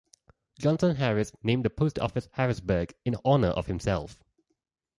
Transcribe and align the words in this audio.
Johnson 0.57 0.95
Harris 0.95 1.31
named 1.43 1.63
the 1.63 1.69
post 1.69 1.99
office 1.99 2.27
Harrisburg 2.31 2.91
in 3.05 3.17
honor 3.23 3.49
of 3.49 3.67
himself. 3.67 4.19